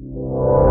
Natt 0.00 0.69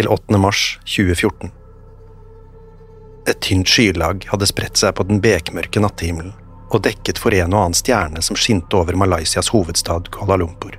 til 0.00 0.08
8. 0.08 0.38
mars 0.40 0.78
2014. 0.88 1.50
Et 3.28 3.40
tynt 3.44 3.68
skylag 3.68 4.24
hadde 4.30 4.48
spredt 4.48 4.80
seg 4.80 4.94
på 4.96 5.04
den 5.04 5.20
bekmørke 5.20 5.82
nattehimmelen 5.84 6.32
og 6.70 6.84
dekket 6.86 7.18
for 7.20 7.34
en 7.34 7.52
og 7.52 7.64
annen 7.66 7.76
stjerne 7.76 8.22
som 8.24 8.38
skinte 8.38 8.78
over 8.78 8.96
Malaysias 8.96 9.50
hovedstad 9.52 10.08
Kuala 10.14 10.38
Lumpur. 10.40 10.78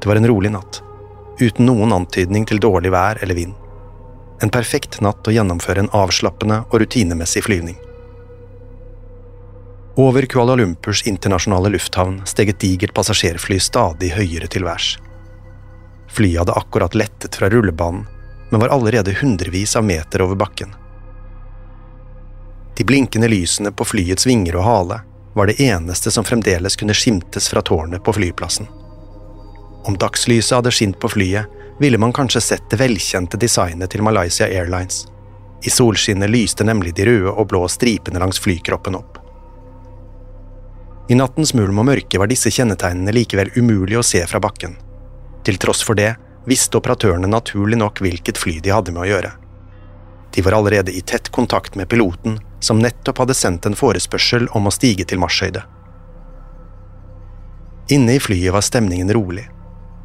Det 0.00 0.10
var 0.10 0.18
en 0.18 0.26
rolig 0.26 0.50
natt, 0.54 0.80
uten 1.38 1.68
noen 1.68 1.92
antydning 1.94 2.48
til 2.48 2.62
dårlig 2.64 2.90
vær 2.94 3.20
eller 3.22 3.38
vind. 3.38 3.54
En 4.42 4.50
perfekt 4.50 4.98
natt 5.04 5.28
å 5.28 5.34
gjennomføre 5.36 5.84
en 5.84 5.92
avslappende 5.94 6.64
og 6.70 6.80
rutinemessig 6.82 7.44
flyvning. 7.46 7.78
Over 10.00 10.26
Kuala 10.26 10.56
Lumpurs 10.58 11.04
internasjonale 11.06 11.70
lufthavn 11.76 12.24
steg 12.26 12.50
et 12.50 12.62
digert 12.64 12.96
passasjerfly 12.96 13.60
stadig 13.62 14.10
høyere 14.16 14.50
til 14.50 14.66
værs. 14.66 14.96
Flyet 16.14 16.38
hadde 16.38 16.52
akkurat 16.52 16.94
lettet 16.94 17.34
fra 17.34 17.50
rullebanen, 17.50 18.06
men 18.50 18.60
var 18.60 18.68
allerede 18.68 19.12
hundrevis 19.12 19.76
av 19.76 19.84
meter 19.84 20.22
over 20.22 20.38
bakken. 20.38 20.74
De 22.76 22.84
blinkende 22.84 23.28
lysene 23.28 23.72
på 23.72 23.84
flyets 23.84 24.26
vinger 24.26 24.56
og 24.56 24.64
hale 24.64 25.00
var 25.34 25.50
det 25.50 25.60
eneste 25.60 26.10
som 26.14 26.24
fremdeles 26.24 26.76
kunne 26.76 26.94
skimtes 26.94 27.48
fra 27.50 27.62
tårnet 27.62 28.04
på 28.04 28.12
flyplassen. 28.12 28.68
Om 29.84 29.98
dagslyset 29.98 30.54
hadde 30.56 30.70
skint 30.70 31.00
på 31.02 31.10
flyet, 31.10 31.50
ville 31.78 31.98
man 31.98 32.14
kanskje 32.14 32.40
sett 32.40 32.70
det 32.70 32.78
velkjente 32.78 33.36
designet 33.36 33.90
til 33.90 34.06
Malaysia 34.06 34.46
Airlines. 34.46 35.08
I 35.66 35.70
solskinnet 35.70 36.30
lyste 36.30 36.64
nemlig 36.64 36.94
de 36.94 37.10
røde 37.10 37.34
og 37.34 37.48
blå 37.50 37.66
stripene 37.68 38.22
langs 38.22 38.38
flykroppen 38.38 38.94
opp. 38.94 39.18
I 41.10 41.18
nattens 41.18 41.54
mulm 41.58 41.82
og 41.82 41.90
mørke 41.90 42.22
var 42.22 42.30
disse 42.30 42.54
kjennetegnene 42.54 43.12
likevel 43.12 43.50
umulig 43.58 43.98
å 43.98 44.06
se 44.06 44.22
fra 44.30 44.40
bakken. 44.40 44.78
Til 45.44 45.60
tross 45.60 45.84
for 45.84 45.98
det 45.98 46.14
visste 46.48 46.78
operatørene 46.80 47.28
naturlig 47.28 47.78
nok 47.80 48.00
hvilket 48.04 48.40
fly 48.40 48.58
de 48.64 48.72
hadde 48.72 48.92
med 48.92 49.04
å 49.04 49.08
gjøre. 49.08 49.32
De 50.34 50.42
var 50.42 50.56
allerede 50.56 50.92
i 50.92 51.00
tett 51.00 51.28
kontakt 51.32 51.76
med 51.78 51.88
piloten, 51.88 52.40
som 52.60 52.80
nettopp 52.82 53.20
hadde 53.22 53.36
sendt 53.38 53.66
en 53.66 53.76
forespørsel 53.78 54.48
om 54.56 54.66
å 54.66 54.72
stige 54.74 55.06
til 55.06 55.20
marshøyde. 55.22 55.62
Inne 57.94 58.16
i 58.16 58.20
flyet 58.20 58.52
var 58.52 58.64
stemningen 58.64 59.12
rolig. 59.12 59.44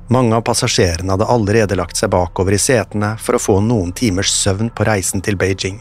Mange 0.10 0.36
av 0.36 0.42
passasjerene 0.42 1.14
hadde 1.14 1.30
allerede 1.30 1.78
lagt 1.80 1.98
seg 1.98 2.12
bakover 2.12 2.54
i 2.54 2.62
setene 2.62 3.14
for 3.22 3.38
å 3.38 3.42
få 3.42 3.60
noen 3.64 3.94
timers 3.96 4.34
søvn 4.34 4.72
på 4.76 4.86
reisen 4.90 5.24
til 5.26 5.38
Beijing. 5.40 5.80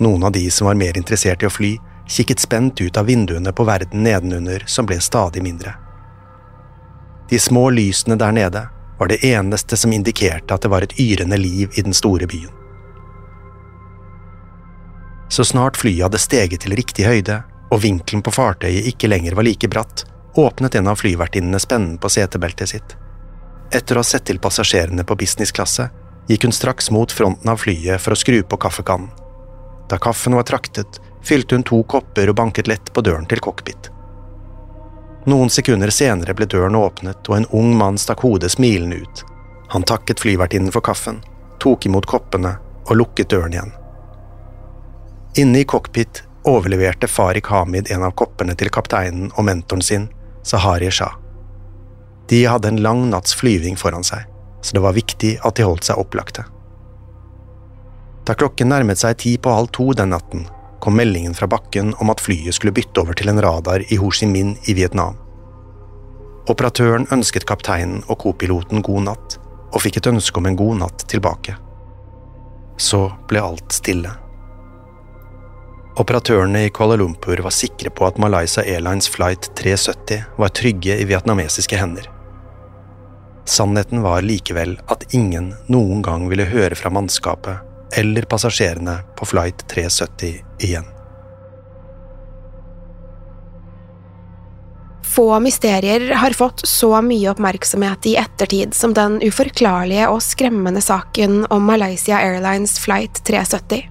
Noen 0.00 0.28
av 0.28 0.32
de 0.32 0.44
som 0.52 0.68
var 0.68 0.78
mer 0.78 0.96
interessert 0.96 1.42
i 1.42 1.48
å 1.48 1.52
fly, 1.52 1.74
kikket 2.06 2.44
spent 2.44 2.80
ut 2.80 2.96
av 2.96 3.08
vinduene 3.08 3.52
på 3.52 3.64
verden 3.66 4.04
nedenunder 4.06 4.64
som 4.70 4.86
ble 4.86 5.00
stadig 5.00 5.42
mindre. 5.42 5.74
De 7.30 7.38
små 7.38 7.70
lysene 7.70 8.16
der 8.16 8.32
nede 8.32 8.68
var 8.98 9.08
det 9.08 9.24
eneste 9.24 9.76
som 9.76 9.92
indikerte 9.92 10.54
at 10.54 10.62
det 10.62 10.70
var 10.72 10.86
et 10.86 10.94
yrende 11.00 11.36
liv 11.36 11.72
i 11.74 11.82
den 11.82 11.94
store 11.94 12.26
byen. 12.26 12.52
Så 15.28 15.44
snart 15.44 15.76
flyet 15.76 16.04
hadde 16.06 16.22
steget 16.22 16.62
til 16.62 16.76
riktig 16.78 17.06
høyde, 17.06 17.40
og 17.70 17.82
vinkelen 17.82 18.22
på 18.22 18.30
fartøyet 18.30 18.86
ikke 18.92 19.10
lenger 19.10 19.34
var 19.34 19.46
like 19.46 19.68
bratt, 19.68 20.04
åpnet 20.38 20.78
en 20.78 20.86
av 20.92 21.00
flyvertinnene 21.00 21.58
spennen 21.60 21.98
på 21.98 22.10
setebeltet 22.12 22.70
sitt. 22.70 22.94
Etter 23.74 23.98
å 23.98 24.04
ha 24.04 24.06
sett 24.06 24.28
til 24.28 24.38
passasjerene 24.38 25.04
på 25.04 25.16
businessklasse, 25.18 25.88
gikk 26.30 26.46
hun 26.46 26.54
straks 26.54 26.92
mot 26.94 27.12
fronten 27.12 27.50
av 27.50 27.58
flyet 27.62 28.02
for 28.02 28.14
å 28.14 28.20
skru 28.20 28.38
på 28.46 28.58
kaffekannen. 28.62 29.10
Da 29.90 29.98
kaffen 30.02 30.34
var 30.34 30.46
traktet, 30.46 31.00
fylte 31.26 31.58
hun 31.58 31.66
to 31.66 31.82
kopper 31.90 32.30
og 32.30 32.38
banket 32.38 32.70
lett 32.70 32.92
på 32.94 33.02
døren 33.02 33.26
til 33.26 33.42
cockpit. 33.42 33.90
Noen 35.26 35.50
sekunder 35.50 35.90
senere 35.90 36.36
ble 36.38 36.46
døren 36.46 36.76
åpnet, 36.78 37.26
og 37.26 37.36
en 37.36 37.48
ung 37.50 37.72
mann 37.78 37.98
stakk 37.98 38.22
hodet 38.22 38.52
smilende 38.54 39.00
ut. 39.02 39.24
Han 39.74 39.82
takket 39.82 40.22
flyvertinnen 40.22 40.70
for 40.70 40.84
kaffen, 40.86 41.18
tok 41.58 41.88
imot 41.88 42.06
koppene 42.06 42.54
og 42.86 42.94
lukket 43.00 43.32
døren 43.34 43.56
igjen. 43.56 43.72
Inne 45.42 45.64
i 45.64 45.68
cockpit 45.68 46.22
overleverte 46.46 47.10
Farik 47.10 47.50
Hamid 47.50 47.90
en 47.90 48.06
av 48.06 48.14
koppene 48.14 48.54
til 48.54 48.70
kapteinen 48.70 49.32
og 49.34 49.48
mentoren 49.48 49.82
sin, 49.82 50.06
Sahari 50.46 50.92
Shah. 50.94 51.18
De 52.30 52.44
hadde 52.46 52.70
en 52.70 52.82
lang 52.82 53.08
natts 53.10 53.34
flyving 53.34 53.74
foran 53.78 54.06
seg, 54.06 54.22
så 54.62 54.78
det 54.78 54.82
var 54.86 54.94
viktig 54.94 55.36
at 55.42 55.58
de 55.58 55.66
holdt 55.66 55.90
seg 55.90 55.98
opplagte. 55.98 56.46
Da 58.26 58.34
klokken 58.38 58.70
nærmet 58.70 59.02
seg 59.02 59.18
ti 59.22 59.34
på 59.38 59.50
halv 59.54 59.74
to 59.74 59.90
den 59.98 60.14
natten, 60.14 60.46
kom 60.80 60.96
meldingen 60.96 61.34
fra 61.34 61.46
bakken 61.46 61.94
om 61.98 62.10
at 62.10 62.20
flyet 62.20 62.54
skulle 62.54 62.74
bytte 62.76 63.00
over 63.02 63.16
til 63.16 63.30
en 63.32 63.40
radar 63.42 63.84
i 63.88 63.98
Ho 64.00 64.10
Chi 64.10 64.28
Minh 64.28 64.56
i 64.68 64.74
Vietnam. 64.76 65.16
Operatøren 66.46 67.08
ønsket 67.12 67.46
kapteinen 67.48 68.04
og 68.06 68.20
kopiloten 68.22 68.84
god 68.86 69.08
natt, 69.08 69.38
og 69.74 69.82
fikk 69.82 69.98
et 69.98 70.10
ønske 70.12 70.38
om 70.38 70.46
en 70.46 70.58
god 70.58 70.78
natt 70.84 71.06
tilbake. 71.10 71.56
Så 72.78 73.08
ble 73.28 73.42
alt 73.42 73.74
stille. 73.74 74.12
Operatørene 75.96 76.66
i 76.66 76.72
Kuala 76.76 76.98
Lumpur 77.00 77.40
var 77.42 77.54
sikre 77.56 77.90
på 77.90 78.04
at 78.06 78.18
Malaysia 78.20 78.62
Airlines 78.62 79.08
flight 79.08 79.48
370 79.56 80.26
var 80.36 80.52
trygge 80.52 80.98
i 81.00 81.06
vietnamesiske 81.08 81.78
hender. 81.80 82.10
Sannheten 83.48 84.02
var 84.04 84.26
likevel 84.26 84.76
at 84.92 85.06
ingen 85.14 85.54
noen 85.72 86.02
gang 86.04 86.26
ville 86.28 86.48
høre 86.50 86.76
fra 86.76 86.92
mannskapet 86.92 87.62
eller 87.92 88.22
passasjerene 88.22 88.98
på 89.16 89.26
flight 89.26 89.68
370 89.68 90.44
igjen. 90.58 90.86
Få 95.16 95.40
mysterier 95.40 96.10
har 96.14 96.34
fått 96.36 96.66
så 96.68 96.90
mye 97.00 97.30
oppmerksomhet 97.30 98.06
i 98.06 98.16
ettertid 98.20 98.74
som 98.76 98.92
den 98.92 99.16
uforklarlige 99.24 100.10
og 100.12 100.20
skremmende 100.20 100.82
saken 100.84 101.46
om 101.50 101.64
Malaysia 101.64 102.18
Airlines 102.20 102.76
flight 102.82 103.22
370. 103.24 103.86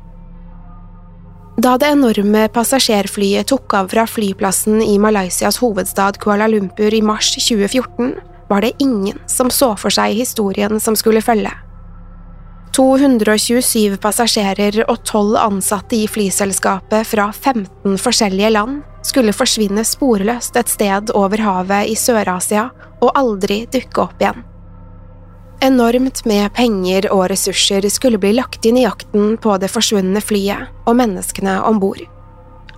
Da 1.57 1.77
det 1.81 1.89
enorme 1.95 2.45
passasjerflyet 2.53 3.47
tok 3.47 3.73
av 3.79 3.89
fra 3.89 4.03
flyplassen 4.05 4.81
i 4.83 4.99
Malaysias 4.99 5.57
hovedstad 5.63 6.19
Kuala 6.21 6.49
Lumpur 6.51 6.93
i 6.93 7.01
mars 7.01 7.31
2014, 7.39 8.13
var 8.49 8.61
det 8.61 8.75
ingen 8.83 9.17
som 9.25 9.49
så 9.49 9.71
for 9.79 9.89
seg 9.89 10.13
historien 10.19 10.77
som 10.83 10.99
skulle 10.99 11.25
følge. 11.25 11.64
227 12.73 13.97
passasjerer 14.01 14.81
og 14.89 14.97
12 15.03 15.37
ansatte 15.39 15.95
i 15.99 16.07
flyselskapet 16.09 17.07
fra 17.07 17.29
15 17.31 17.99
forskjellige 18.01 18.51
land 18.55 18.81
skulle 19.05 19.35
forsvinne 19.35 19.83
sporløst 19.85 20.57
et 20.59 20.71
sted 20.71 21.13
over 21.15 21.43
havet 21.45 21.91
i 21.91 21.95
Sør-Asia 21.99 22.69
og 23.03 23.13
aldri 23.15 23.63
dukke 23.71 24.01
opp 24.07 24.21
igjen. 24.21 24.43
Enormt 25.63 26.25
med 26.27 26.51
penger 26.53 27.07
og 27.13 27.29
ressurser 27.31 27.85
skulle 27.89 28.19
bli 28.21 28.33
lagt 28.35 28.65
inn 28.67 28.77
i 28.81 28.83
jakten 28.83 29.37
på 29.41 29.55
det 29.61 29.71
forsvunne 29.71 30.21
flyet 30.21 30.67
og 30.85 30.97
menneskene 30.99 31.61
om 31.69 31.79
bord. 31.79 32.01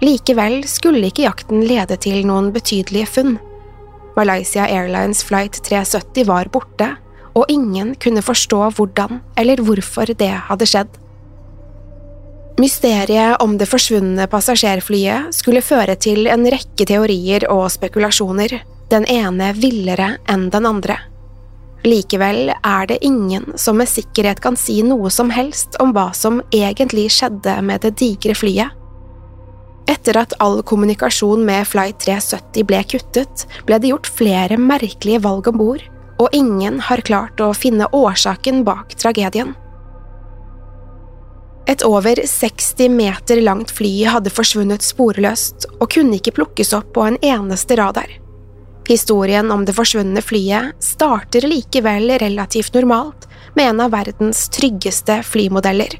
Likevel 0.03 0.61
skulle 0.69 1.09
ikke 1.09 1.25
jakten 1.25 1.63
lede 1.65 1.97
til 1.97 2.21
noen 2.29 2.51
betydelige 2.53 3.09
funn. 3.09 3.37
Malaysia 4.17 4.67
Airlines 4.69 5.23
flight 5.25 5.57
370 5.65 6.27
var 6.29 6.49
borte, 6.53 6.93
og 7.37 7.51
ingen 7.53 7.93
kunne 8.01 8.23
forstå 8.25 8.61
hvordan 8.77 9.21
eller 9.37 9.61
hvorfor 9.61 10.09
det 10.17 10.33
hadde 10.49 10.67
skjedd. 10.69 10.89
Mysteriet 12.57 13.37
om 13.43 13.53
det 13.59 13.67
forsvunne 13.69 14.25
passasjerflyet 14.31 15.35
skulle 15.37 15.61
føre 15.61 15.93
til 16.01 16.25
en 16.31 16.47
rekke 16.49 16.87
teorier 16.89 17.45
og 17.53 17.67
spekulasjoner, 17.69 18.55
den 18.89 19.05
ene 19.11 19.51
villere 19.53 20.15
enn 20.31 20.47
den 20.49 20.65
andre. 20.65 20.97
Likevel 21.85 22.49
er 22.55 22.87
det 22.89 22.97
ingen 23.05 23.51
som 23.61 23.77
med 23.77 23.91
sikkerhet 23.91 24.41
kan 24.41 24.57
si 24.57 24.79
noe 24.83 25.11
som 25.13 25.29
helst 25.29 25.77
om 25.83 25.93
hva 25.93 26.09
som 26.17 26.41
egentlig 26.49 27.11
skjedde 27.13 27.59
med 27.67 27.85
det 27.85 27.93
digre 28.01 28.33
flyet. 28.35 28.73
Etter 29.87 30.17
at 30.19 30.33
all 30.43 30.63
kommunikasjon 30.67 31.45
med 31.47 31.67
Flight 31.69 32.01
370 32.03 32.65
ble 32.67 32.81
kuttet, 32.91 33.45
ble 33.69 33.77
det 33.79 33.93
gjort 33.93 34.09
flere 34.17 34.57
merkelige 34.59 35.21
valg 35.23 35.47
om 35.47 35.61
bord, 35.61 35.85
og 36.17 36.33
ingen 36.33 36.79
har 36.81 37.05
klart 37.05 37.41
å 37.41 37.53
finne 37.53 37.89
årsaken 37.93 38.63
bak 38.67 38.95
tragedien. 38.97 39.53
Et 41.67 41.83
over 41.83 42.21
60 42.25 42.89
meter 42.95 43.41
langt 43.43 43.73
fly 43.75 43.91
hadde 44.07 44.31
forsvunnet 44.31 44.85
sporløst 44.85 45.67
og 45.77 45.89
kunne 45.91 46.15
ikke 46.15 46.37
plukkes 46.39 46.71
opp 46.77 46.93
på 46.95 47.03
en 47.03 47.19
eneste 47.19 47.75
radar. 47.75 48.07
Historien 48.87 49.51
om 49.51 49.65
det 49.67 49.75
forsvunne 49.75 50.23
flyet 50.23 50.79
starter 50.79 51.43
likevel 51.43 52.13
relativt 52.21 52.73
normalt 52.77 53.27
med 53.57 53.73
en 53.73 53.81
av 53.83 53.91
verdens 53.91 54.45
tryggeste 54.55 55.19
flymodeller. 55.27 55.97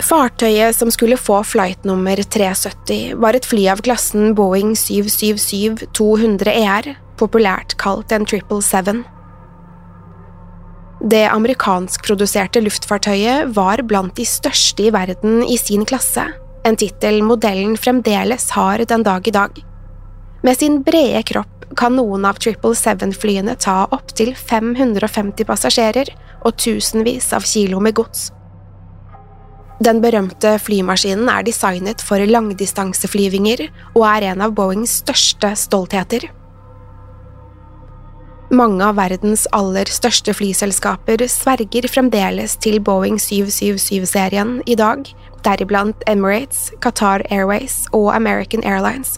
Fartøyet 0.00 0.76
som 0.76 0.90
skulle 0.92 1.16
få 1.20 1.42
flight 1.44 1.84
nummer 1.84 2.16
370, 2.16 3.16
var 3.20 3.36
et 3.36 3.48
fly 3.48 3.66
av 3.72 3.80
klassen 3.84 4.34
Boeing 4.36 4.74
777-200 4.76 6.52
ER, 6.52 6.88
populært 7.20 7.76
kalt 7.80 8.12
en 8.14 8.26
777. 8.28 9.04
Det 11.06 11.26
amerikanskproduserte 11.28 12.62
luftfartøyet 12.64 13.52
var 13.56 13.82
blant 13.84 14.16
de 14.16 14.24
største 14.26 14.88
i 14.88 14.92
verden 14.94 15.42
i 15.44 15.58
sin 15.60 15.84
klasse, 15.88 16.24
en 16.66 16.78
tittel 16.80 17.20
modellen 17.22 17.76
fremdeles 17.78 18.48
har 18.56 18.82
den 18.88 19.04
dag 19.06 19.28
i 19.28 19.34
dag. 19.34 19.60
Med 20.42 20.58
sin 20.58 20.80
brede 20.86 21.22
kropp 21.28 21.68
kan 21.76 21.96
noen 21.98 22.24
av 22.28 22.38
777-flyene 22.40 23.56
ta 23.60 23.84
opptil 23.94 24.32
550 24.38 25.46
passasjerer 25.48 26.10
og 26.46 26.56
tusenvis 26.62 27.32
av 27.36 27.46
kilo 27.46 27.82
med 27.82 27.96
gods. 27.98 28.30
Den 29.84 30.00
berømte 30.00 30.54
flymaskinen 30.62 31.28
er 31.28 31.44
designet 31.44 32.00
for 32.00 32.22
langdistanseflyvinger 32.24 33.66
og 33.92 34.02
er 34.08 34.30
en 34.30 34.44
av 34.46 34.54
Boeings 34.56 35.02
største 35.02 35.52
stoltheter. 35.60 36.30
Mange 38.54 38.84
av 38.86 38.94
verdens 38.94 39.42
aller 39.50 39.88
største 39.90 40.30
flyselskaper 40.38 41.24
sverger 41.26 41.88
fremdeles 41.90 42.52
til 42.62 42.78
Boeing 42.78 43.16
777-serien 43.18 44.60
i 44.70 44.76
dag, 44.78 45.02
deriblant 45.42 46.04
Emirates, 46.06 46.68
Qatar 46.78 47.24
Airways 47.26 47.88
og 47.90 48.12
American 48.14 48.62
Airlines. 48.62 49.16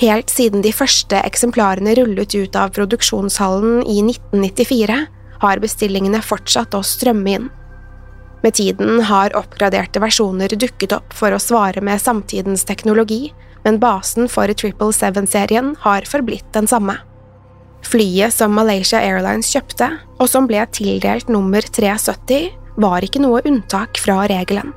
Helt 0.00 0.32
siden 0.32 0.64
de 0.64 0.72
første 0.72 1.20
eksemplarene 1.20 1.92
rullet 1.98 2.32
ut 2.32 2.56
av 2.56 2.72
produksjonshallen 2.78 3.82
i 3.84 3.98
1994, 4.00 4.98
har 5.42 5.60
bestillingene 5.62 6.22
fortsatt 6.24 6.72
å 6.74 6.80
strømme 6.86 7.34
inn. 7.34 7.50
Med 8.40 8.56
tiden 8.56 9.02
har 9.10 9.36
oppgraderte 9.36 10.00
versjoner 10.00 10.54
dukket 10.56 10.94
opp 10.96 11.12
for 11.12 11.34
å 11.34 11.42
svare 11.42 11.82
med 11.84 12.00
samtidens 12.00 12.64
teknologi, 12.64 13.34
men 13.66 13.82
basen 13.82 14.30
for 14.32 14.48
777-serien 14.48 15.74
har 15.84 16.08
forblitt 16.08 16.48
den 16.56 16.70
samme. 16.70 16.96
Flyet 17.86 18.34
som 18.34 18.54
Malaysia 18.54 19.00
Airlines 19.00 19.52
kjøpte, 19.54 19.90
og 20.18 20.28
som 20.28 20.48
ble 20.50 20.64
tildelt 20.74 21.30
nummer 21.32 21.62
370, 21.62 22.50
var 22.78 23.04
ikke 23.04 23.22
noe 23.22 23.42
unntak 23.46 23.98
fra 24.02 24.22
regelen. 24.30 24.74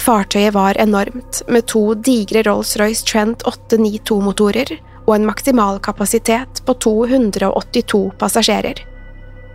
Fartøyet 0.00 0.54
var 0.54 0.78
enormt, 0.80 1.42
med 1.48 1.68
to 1.70 1.94
digre 1.94 2.42
Rolls-Royce 2.44 3.06
Trent 3.06 3.44
892-motorer 3.46 4.74
og 5.04 5.14
en 5.14 5.26
maksimal 5.28 5.78
kapasitet 5.84 6.64
på 6.66 6.74
282 6.82 8.02
passasjerer. 8.18 8.82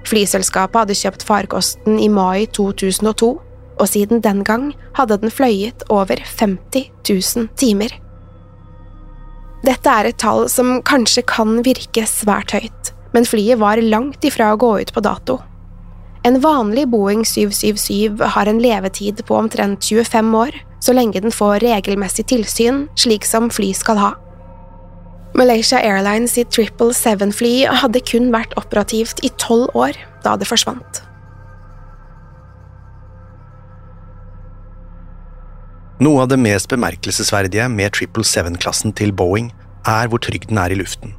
Flyselskapet 0.08 0.80
hadde 0.84 0.98
kjøpt 0.98 1.26
farkosten 1.28 2.00
i 2.00 2.08
mai 2.10 2.48
2002, 2.56 3.30
og 3.80 3.88
siden 3.88 4.24
den 4.24 4.44
gang 4.48 4.72
hadde 4.98 5.20
den 5.22 5.32
fløyet 5.32 5.84
over 5.90 6.20
50 6.40 6.90
000 7.10 7.50
timer. 7.60 7.94
Dette 9.66 9.92
er 9.92 10.08
et 10.08 10.20
tall 10.22 10.48
som 10.52 10.78
kanskje 10.88 11.26
kan 11.28 11.60
virke 11.66 12.06
svært 12.08 12.54
høyt, 12.56 12.94
men 13.16 13.28
flyet 13.28 13.60
var 13.60 13.82
langt 13.84 14.24
ifra 14.24 14.54
å 14.54 14.60
gå 14.60 14.72
ut 14.80 14.94
på 14.96 15.04
dato. 15.04 15.40
En 16.28 16.40
vanlig 16.44 16.86
Boeing 16.92 17.26
777 17.28 18.24
har 18.36 18.48
en 18.48 18.60
levetid 18.60 19.22
på 19.28 19.36
omtrent 19.40 19.84
25 19.84 20.32
år, 20.36 20.56
så 20.84 20.96
lenge 20.96 21.20
den 21.24 21.36
får 21.36 21.64
regelmessig 21.64 22.28
tilsyn, 22.32 22.88
slik 23.00 23.28
som 23.28 23.52
fly 23.52 23.74
skal 23.76 24.00
ha. 24.00 24.14
Malaysia 25.38 25.80
Airlines 25.80 26.34
sitt 26.36 26.56
777-fly 26.56 27.68
hadde 27.84 28.02
kun 28.08 28.32
vært 28.34 28.56
operativt 28.60 29.22
i 29.24 29.32
tolv 29.40 29.76
år 29.78 30.00
da 30.26 30.36
det 30.40 30.48
forsvant. 30.50 31.04
Noe 36.00 36.22
av 36.24 36.30
det 36.32 36.38
mest 36.40 36.70
bemerkelsesverdige 36.72 37.66
med 37.68 37.92
777-klassen 37.92 38.94
til 38.96 39.12
Boeing 39.12 39.50
er 39.84 40.08
hvor 40.08 40.22
trygg 40.24 40.46
den 40.48 40.60
er 40.62 40.72
i 40.72 40.78
luften. 40.80 41.12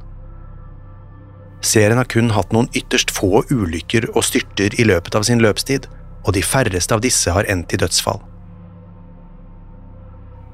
Serien 1.61 1.99
har 2.01 2.07
kun 2.09 2.31
hatt 2.33 2.49
noen 2.55 2.69
ytterst 2.73 3.11
få 3.13 3.43
ulykker 3.53 4.07
og 4.15 4.25
styrter 4.25 4.73
i 4.81 4.87
løpet 4.89 5.13
av 5.13 5.27
sin 5.27 5.41
løpstid, 5.43 5.85
og 6.25 6.33
de 6.33 6.41
færreste 6.41 6.97
av 6.97 7.03
disse 7.05 7.29
har 7.29 7.45
endt 7.49 7.75
i 7.75 7.79
dødsfall. 7.81 8.23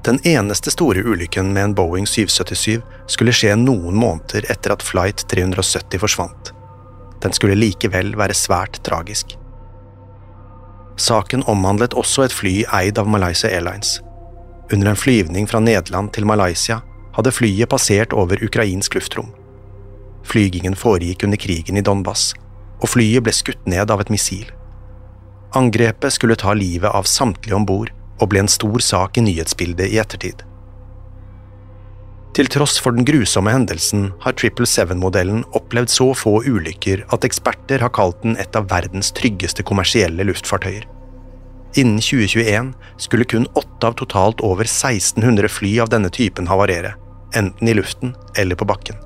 Den 0.04 0.20
eneste 0.28 0.72
store 0.72 1.00
ulykken 1.04 1.54
med 1.54 1.70
en 1.70 1.76
Boeing 1.78 2.04
777 2.06 2.84
skulle 3.08 3.32
skje 3.32 3.54
noen 3.56 3.96
måneder 3.96 4.44
etter 4.52 4.72
at 4.76 4.84
flight 4.84 5.24
370 5.32 6.02
forsvant. 6.04 6.52
Den 7.24 7.32
skulle 7.32 7.56
likevel 7.56 8.12
være 8.20 8.36
svært 8.36 8.76
tragisk. 8.84 9.38
Saken 11.00 11.46
omhandlet 11.48 11.96
også 11.96 12.26
et 12.26 12.36
fly 12.36 12.54
eid 12.76 13.00
av 13.00 13.08
Malaysia 13.08 13.48
Airlines. 13.48 13.98
Under 14.72 14.90
en 14.90 14.96
flyvning 14.96 15.46
fra 15.48 15.60
Nederland 15.60 16.12
til 16.12 16.26
Malaysia 16.28 16.82
hadde 17.16 17.32
flyet 17.32 17.70
passert 17.72 18.12
over 18.12 18.40
ukrainsk 18.44 18.98
luftrom. 18.98 19.30
Flygingen 20.28 20.76
foregikk 20.76 21.24
under 21.24 21.40
krigen 21.40 21.80
i 21.80 21.84
Donbas, 21.84 22.34
og 22.82 22.92
flyet 22.92 23.24
ble 23.24 23.32
skutt 23.32 23.64
ned 23.66 23.90
av 23.90 24.02
et 24.04 24.12
missil. 24.12 24.50
Angrepet 25.56 26.12
skulle 26.12 26.36
ta 26.36 26.52
livet 26.52 26.92
av 26.92 27.08
samtlige 27.08 27.56
om 27.56 27.64
bord 27.64 27.94
og 28.18 28.28
ble 28.28 28.44
en 28.44 28.52
stor 28.52 28.82
sak 28.84 29.16
i 29.16 29.24
nyhetsbildet 29.24 29.88
i 29.88 30.00
ettertid. 30.02 30.44
Til 32.36 32.50
tross 32.52 32.76
for 32.78 32.94
den 32.94 33.06
grusomme 33.08 33.50
hendelsen 33.50 34.10
har 34.22 34.36
777-modellen 34.36 35.40
opplevd 35.58 35.90
så 35.90 36.12
få 36.14 36.36
ulykker 36.44 37.06
at 37.14 37.24
eksperter 37.26 37.82
har 37.82 37.94
kalt 37.96 38.20
den 38.22 38.36
et 38.38 38.54
av 38.58 38.68
verdens 38.70 39.10
tryggeste 39.16 39.64
kommersielle 39.66 40.28
luftfartøyer. 40.28 40.84
Innen 41.74 42.00
2021 42.00 42.72
skulle 42.96 43.24
kun 43.24 43.46
åtte 43.46 43.86
av 43.86 43.92
totalt 43.92 44.40
over 44.40 44.64
1600 44.64 45.48
fly 45.48 45.80
av 45.80 45.88
denne 45.88 46.10
typen 46.10 46.48
havarere, 46.48 46.94
enten 47.34 47.68
i 47.68 47.74
luften 47.74 48.14
eller 48.36 48.56
på 48.56 48.64
bakken. 48.64 48.96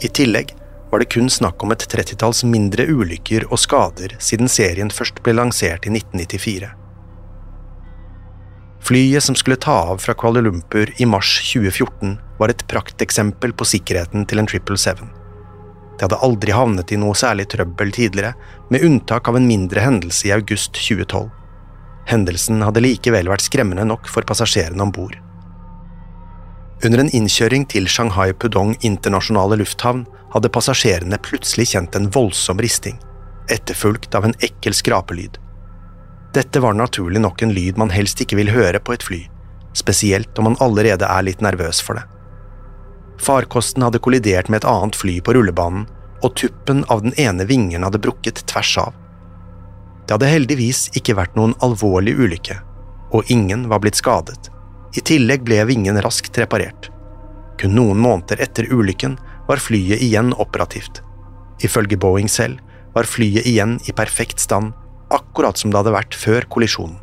I 0.00 0.08
tillegg 0.08 0.54
var 0.90 0.98
det 0.98 1.10
kun 1.12 1.30
snakk 1.30 1.62
om 1.62 1.72
et 1.74 1.84
trettitalls 1.92 2.44
mindre 2.44 2.86
ulykker 2.86 3.48
og 3.50 3.60
skader 3.60 4.16
siden 4.22 4.48
serien 4.48 4.92
først 4.92 5.22
ble 5.24 5.36
lansert 5.36 5.88
i 5.88 5.92
1994. 5.92 6.72
Flyet 8.86 9.24
som 9.24 9.34
skulle 9.34 9.58
ta 9.60 9.74
av 9.90 9.98
fra 9.98 10.14
Kuala 10.14 10.40
Lumpur 10.40 10.92
i 10.96 11.06
mars 11.10 11.36
2014, 11.52 12.16
var 12.38 12.52
et 12.52 12.66
prakteksempel 12.70 13.52
på 13.56 13.66
sikkerheten 13.66 14.28
til 14.30 14.38
en 14.38 14.46
777. 14.46 15.15
Det 15.96 16.04
hadde 16.04 16.20
aldri 16.24 16.52
havnet 16.52 16.92
i 16.92 16.98
noe 17.00 17.16
særlig 17.16 17.48
trøbbel 17.52 17.92
tidligere, 17.96 18.34
med 18.68 18.84
unntak 18.84 19.28
av 19.30 19.38
en 19.38 19.48
mindre 19.48 19.80
hendelse 19.80 20.28
i 20.28 20.34
august 20.34 20.76
2012. 20.76 21.30
Hendelsen 22.06 22.60
hadde 22.62 22.82
likevel 22.84 23.30
vært 23.32 23.46
skremmende 23.46 23.86
nok 23.88 24.10
for 24.12 24.26
passasjerene 24.28 24.84
om 24.84 24.92
bord. 24.94 25.16
Under 26.84 27.00
en 27.00 27.12
innkjøring 27.16 27.64
til 27.72 27.88
Shanghai 27.88 28.34
Pudong 28.36 28.74
internasjonale 28.84 29.56
lufthavn 29.62 30.04
hadde 30.34 30.52
passasjerene 30.52 31.18
plutselig 31.24 31.70
kjent 31.72 31.96
en 31.96 32.10
voldsom 32.12 32.60
risting, 32.60 32.98
etterfulgt 33.48 34.14
av 34.18 34.28
en 34.28 34.36
ekkel 34.44 34.76
skrapelyd. 34.76 35.40
Dette 36.36 36.60
var 36.60 36.76
naturlig 36.76 37.22
nok 37.24 37.40
en 37.42 37.54
lyd 37.56 37.80
man 37.80 37.94
helst 37.94 38.20
ikke 38.20 38.36
vil 38.36 38.52
høre 38.52 38.82
på 38.84 38.92
et 38.92 39.06
fly, 39.06 39.22
spesielt 39.72 40.36
om 40.36 40.50
man 40.50 40.60
allerede 40.60 41.08
er 41.08 41.24
litt 41.24 41.40
nervøs 41.40 41.80
for 41.80 41.96
det. 41.96 42.04
Farkosten 43.22 43.82
hadde 43.82 44.00
kollidert 44.02 44.48
med 44.48 44.62
et 44.62 44.68
annet 44.68 44.96
fly 44.96 45.18
på 45.24 45.34
rullebanen, 45.36 45.86
og 46.24 46.34
tuppen 46.40 46.84
av 46.92 47.02
den 47.04 47.14
ene 47.20 47.46
vingen 47.48 47.84
hadde 47.84 48.00
brukket 48.02 48.42
tvers 48.50 48.72
av. 48.80 48.94
Det 50.06 50.14
hadde 50.14 50.30
heldigvis 50.30 50.86
ikke 50.98 51.16
vært 51.18 51.36
noen 51.36 51.56
alvorlig 51.64 52.14
ulykke, 52.16 52.58
og 53.12 53.30
ingen 53.32 53.66
var 53.70 53.82
blitt 53.82 53.98
skadet. 53.98 54.50
I 54.96 55.02
tillegg 55.04 55.44
ble 55.44 55.64
vingen 55.68 55.98
raskt 56.02 56.38
reparert. 56.40 56.90
Kun 57.60 57.74
noen 57.76 58.00
måneder 58.00 58.40
etter 58.44 58.68
ulykken 58.72 59.16
var 59.48 59.62
flyet 59.62 60.02
igjen 60.04 60.32
operativt. 60.36 61.02
Ifølge 61.64 61.98
Boeing 62.00 62.28
selv 62.28 62.60
var 62.94 63.08
flyet 63.08 63.48
igjen 63.48 63.78
i 63.88 63.94
perfekt 63.96 64.40
stand, 64.40 64.72
akkurat 65.12 65.58
som 65.58 65.72
det 65.72 65.80
hadde 65.80 65.94
vært 65.94 66.16
før 66.16 66.46
kollisjonen. 66.52 66.98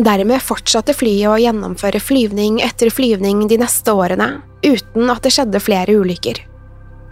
Dermed 0.00 0.40
fortsatte 0.40 0.94
flyet 0.96 1.28
å 1.28 1.36
gjennomføre 1.36 2.00
flyvning 2.00 2.62
etter 2.64 2.88
flyvning 2.88 3.44
de 3.48 3.58
neste 3.60 3.92
årene, 3.92 4.38
uten 4.64 5.10
at 5.12 5.20
det 5.24 5.34
skjedde 5.34 5.60
flere 5.60 5.96
ulykker. 6.00 6.38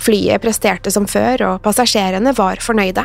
Flyet 0.01 0.41
presterte 0.41 0.93
som 0.93 1.05
før, 1.05 1.43
og 1.45 1.59
passasjerene 1.65 2.33
var 2.39 2.63
fornøyde. 2.65 3.05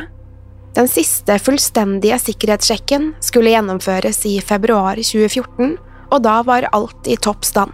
Den 0.76 0.88
siste 0.92 1.36
fullstendige 1.44 2.18
sikkerhetssjekken 2.24 3.14
skulle 3.24 3.52
gjennomføres 3.52 4.22
i 4.28 4.38
februar 4.44 5.00
2014, 5.00 5.76
og 6.12 6.24
da 6.24 6.38
var 6.48 6.70
alt 6.72 7.10
i 7.12 7.18
topp 7.20 7.44
stand. 7.48 7.74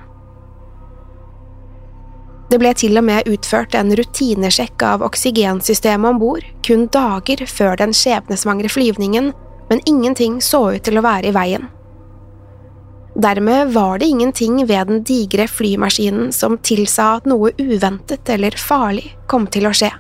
Det 2.52 2.58
ble 2.60 2.74
til 2.76 2.98
og 3.00 3.06
med 3.08 3.30
utført 3.32 3.78
en 3.80 3.94
rutinesjekk 3.96 4.84
av 4.84 5.06
oksygensystemet 5.06 6.10
om 6.10 6.18
bord 6.20 6.48
kun 6.66 6.88
dager 6.92 7.46
før 7.48 7.78
den 7.80 7.94
skjebnesvangre 7.96 8.74
flyvningen, 8.74 9.30
men 9.70 9.86
ingenting 9.88 10.42
så 10.44 10.66
ut 10.76 10.84
til 10.84 11.00
å 11.00 11.06
være 11.06 11.30
i 11.30 11.36
veien. 11.38 11.70
Dermed 13.16 13.74
var 13.74 14.00
det 14.00 14.08
ingenting 14.08 14.62
ved 14.68 14.88
den 14.88 15.04
digre 15.04 15.48
flymaskinen 15.48 16.32
som 16.32 16.56
tilsa 16.64 17.18
at 17.18 17.28
noe 17.28 17.52
uventet 17.60 18.30
eller 18.32 18.56
farlig 18.56 19.10
kom 19.28 19.50
til 19.52 19.68
å 19.68 19.74
skje. 19.76 19.92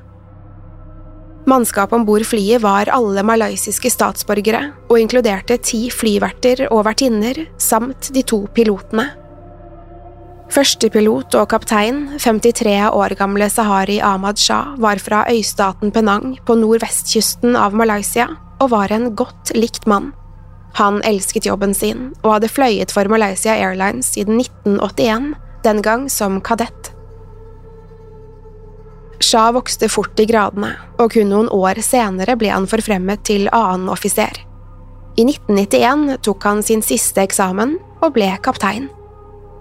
Mannskapet 1.49 1.97
om 1.97 2.05
bord 2.05 2.23
flyet 2.23 2.61
var 2.63 2.91
alle 2.93 3.23
malaysiske 3.25 3.89
statsborgere 3.91 4.61
og 4.87 4.99
inkluderte 5.01 5.57
ti 5.57 5.87
flyverter 5.91 6.67
og 6.69 6.85
vertinner 6.87 7.47
samt 7.59 8.11
de 8.15 8.23
to 8.23 8.45
pilotene. 8.55 9.09
Førstepilot 10.51 11.35
og 11.39 11.47
kaptein, 11.51 12.03
53 12.19 12.75
år 12.91 13.15
gamle 13.19 13.47
Sahari 13.49 14.01
Ahmad 14.03 14.39
Shah, 14.39 14.75
var 14.83 14.99
fra 14.99 15.23
øystaten 15.31 15.93
Penang 15.95 16.35
på 16.45 16.57
nordvestkysten 16.59 17.55
av 17.55 17.75
Malaysia 17.75 18.27
og 18.59 18.73
var 18.75 18.91
en 18.91 19.13
godt 19.15 19.55
likt 19.55 19.87
mann. 19.87 20.11
Han 20.79 21.01
elsket 21.07 21.45
jobben 21.49 21.73
sin 21.75 22.11
og 22.21 22.37
hadde 22.37 22.51
fløyet 22.51 22.93
for 22.95 23.09
Malaysia 23.11 23.55
Airlines 23.57 24.13
siden 24.15 24.39
1981, 24.39 25.33
den 25.65 25.81
gang 25.85 26.07
som 26.09 26.39
kadett. 26.41 26.93
Shah 29.21 29.51
vokste 29.53 29.89
fort 29.91 30.17
i 30.19 30.25
gradene, 30.25 30.71
og 30.97 31.13
kun 31.13 31.29
noen 31.29 31.51
år 31.53 31.81
senere 31.85 32.35
ble 32.39 32.49
han 32.49 32.65
forfremmet 32.69 33.21
til 33.27 33.45
annen 33.53 33.91
offiser. 33.91 34.33
I 35.19 35.27
1991 35.27 36.17
tok 36.25 36.47
han 36.47 36.63
sin 36.65 36.81
siste 36.81 37.21
eksamen 37.21 37.75
og 38.01 38.15
ble 38.15 38.31
kaptein. 38.43 38.87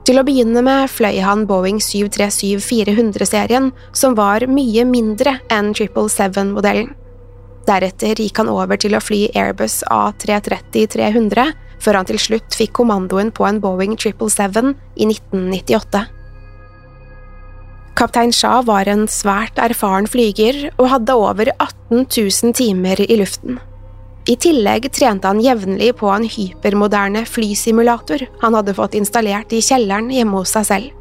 Til 0.09 0.17
å 0.17 0.25
begynne 0.25 0.63
med 0.65 0.89
fløy 0.89 1.21
han 1.21 1.45
Boeing 1.47 1.81
737-400-serien, 1.85 3.69
som 3.93 4.17
var 4.17 4.47
mye 4.49 4.87
mindre 4.89 5.37
enn 5.53 5.75
777-modellen. 5.77 6.95
Deretter 7.71 8.19
gikk 8.19 8.41
han 8.41 8.51
over 8.51 8.81
til 8.81 8.97
å 8.99 9.03
fly 9.03 9.29
Airbus 9.39 9.81
A330-300, 9.87 11.53
før 11.81 12.01
han 12.01 12.09
til 12.09 12.19
slutt 12.19 12.57
fikk 12.59 12.75
kommandoen 12.81 13.31
på 13.35 13.47
en 13.47 13.61
Boeing 13.63 13.95
777 13.95 14.73
i 14.99 15.07
1998. 15.07 16.03
Kaptein 18.01 18.33
Shah 18.33 18.63
var 18.65 18.89
en 18.89 19.05
svært 19.13 19.59
erfaren 19.61 20.09
flyger 20.09 20.71
og 20.73 20.87
hadde 20.89 21.17
over 21.21 21.51
18 21.59 22.07
000 22.09 22.55
timer 22.57 23.03
i 23.05 23.19
luften. 23.21 23.61
I 24.31 24.37
tillegg 24.41 24.89
trente 24.95 25.29
han 25.29 25.41
jevnlig 25.43 25.95
på 26.01 26.11
en 26.13 26.27
hypermoderne 26.29 27.25
flysimulator 27.29 28.27
han 28.43 28.57
hadde 28.57 28.77
fått 28.77 28.97
installert 28.99 29.53
i 29.57 29.63
kjelleren 29.65 30.11
hjemme 30.15 30.43
hos 30.43 30.55
seg 30.57 30.67
selv. 30.69 31.00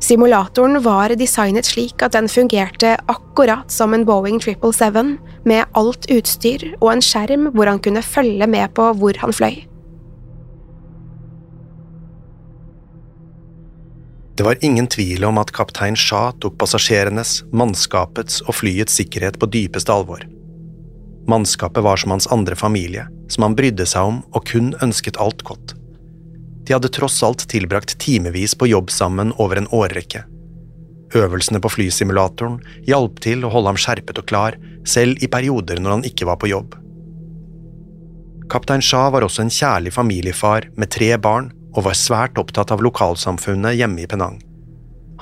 Simulatoren 0.00 0.80
var 0.82 1.12
designet 1.20 1.68
slik 1.68 2.00
at 2.02 2.14
den 2.16 2.28
fungerte 2.28 2.94
akkurat 3.12 3.70
som 3.70 3.92
en 3.94 4.06
Boeing 4.08 4.40
777, 4.40 5.18
med 5.44 5.68
alt 5.76 6.08
utstyr 6.08 6.70
og 6.80 6.94
en 6.94 7.04
skjerm 7.04 7.50
hvor 7.52 7.68
han 7.68 7.82
kunne 7.84 8.02
følge 8.04 8.48
med 8.48 8.72
på 8.76 8.86
hvor 8.96 9.20
han 9.20 9.36
fløy. 9.36 9.66
Det 14.40 14.46
var 14.46 14.56
ingen 14.64 14.86
tvil 14.88 15.26
om 15.28 15.36
at 15.36 15.52
kaptein 15.52 15.98
Shah 16.00 16.30
tok 16.40 16.54
passasjerenes, 16.56 17.42
mannskapets 17.52 18.40
og 18.46 18.56
flyets 18.56 18.94
sikkerhet 18.96 19.36
på 19.36 19.50
dypeste 19.52 19.92
alvor. 19.92 20.24
Mannskapet 21.28 21.84
var 21.84 22.00
som 22.00 22.14
hans 22.14 22.28
andre 22.32 22.56
familie, 22.56 23.04
som 23.28 23.44
han 23.44 23.56
brydde 23.58 23.84
seg 23.84 24.08
om 24.08 24.22
og 24.32 24.48
kun 24.48 24.72
ønsket 24.80 25.20
alt 25.20 25.44
godt. 25.44 25.74
De 26.70 26.74
hadde 26.76 26.88
tross 26.94 27.16
alt 27.26 27.48
tilbrakt 27.50 27.96
timevis 27.98 28.52
på 28.54 28.68
jobb 28.70 28.92
sammen 28.94 29.32
over 29.42 29.58
en 29.58 29.66
årrekke. 29.74 30.20
Øvelsene 31.18 31.58
på 31.58 31.66
flysimulatoren 31.74 32.60
hjalp 32.86 33.16
til 33.24 33.42
å 33.42 33.48
holde 33.50 33.72
ham 33.72 33.78
skjerpet 33.82 34.20
og 34.22 34.28
klar, 34.30 34.54
selv 34.86 35.18
i 35.18 35.26
perioder 35.26 35.80
når 35.82 35.96
han 35.96 36.04
ikke 36.06 36.28
var 36.28 36.38
på 36.38 36.46
jobb. 36.52 36.76
Kaptein 38.54 38.84
Shah 38.86 39.08
var 39.10 39.26
også 39.26 39.42
en 39.42 39.50
kjærlig 39.50 39.90
familiefar 39.96 40.68
med 40.78 40.92
tre 40.94 41.08
barn 41.18 41.48
og 41.74 41.88
var 41.88 41.98
svært 41.98 42.38
opptatt 42.38 42.70
av 42.70 42.84
lokalsamfunnet 42.86 43.74
hjemme 43.80 44.04
i 44.04 44.06
Penang. 44.06 44.38